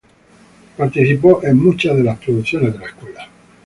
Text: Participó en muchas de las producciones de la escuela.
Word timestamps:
Participó 0.77 1.43
en 1.43 1.63
muchas 1.63 1.95
de 1.95 2.03
las 2.03 2.17
producciones 2.17 2.73
de 2.73 2.79
la 2.79 2.85
escuela. 2.87 3.29